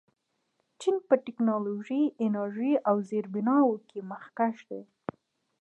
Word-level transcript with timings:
چین 0.79 0.95
په 1.07 1.13
ټیکنالوژۍ، 1.25 2.03
انرژۍ 2.23 2.73
او 2.89 2.95
زیربناوو 3.09 3.75
کې 3.89 3.99
مخکښ 4.11 4.57
دی. 4.69 4.81